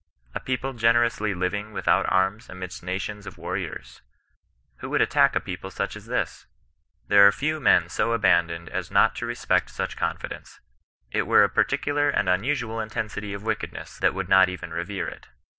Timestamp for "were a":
11.27-11.49